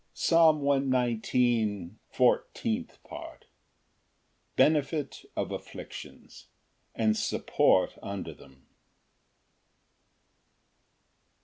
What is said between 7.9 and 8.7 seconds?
under them.